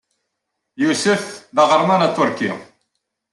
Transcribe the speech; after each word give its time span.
Yusuf 0.81 1.23
d 1.55 1.57
aɣerman 1.63 2.05
aṭurki. 2.09 2.51